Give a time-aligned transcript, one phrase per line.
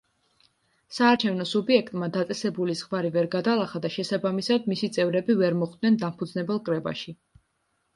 [0.99, 7.21] საარჩევნო სუბიექტმა დაწესებული ზღვარი ვერ გადალახა და შესაბამისად მისი წევრები ვერ მოხვდნენ დამფუძნებელ კრებაში.